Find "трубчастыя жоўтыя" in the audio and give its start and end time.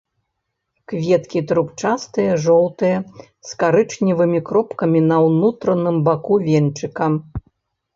1.51-2.97